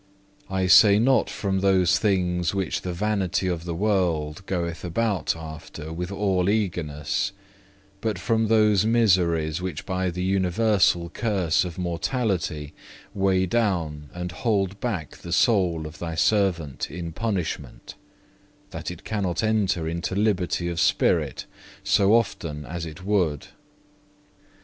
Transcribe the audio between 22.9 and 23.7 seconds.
would.